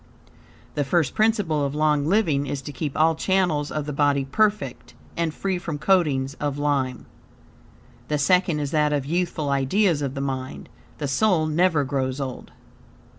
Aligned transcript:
The 0.73 0.83
first 0.83 1.13
principle 1.13 1.63
of 1.63 1.75
long 1.75 2.07
living 2.07 2.47
is 2.47 2.63
to 2.63 2.71
keep 2.71 2.97
all 2.97 3.13
channels 3.13 3.69
of 3.71 3.85
the 3.85 3.93
body 3.93 4.25
perfect 4.25 4.95
and 5.15 5.31
free 5.31 5.59
from 5.59 5.77
coatings 5.77 6.33
of 6.39 6.57
lime. 6.57 7.05
The 8.07 8.17
second 8.17 8.59
is 8.61 8.71
that 8.71 8.93
of 8.93 9.05
youthful 9.05 9.49
ideals 9.51 10.01
of 10.01 10.15
the 10.15 10.19
mind. 10.19 10.69
The 10.97 11.07
soul 11.07 11.45
never 11.45 11.83
grows 11.83 12.19
old. 12.19 12.51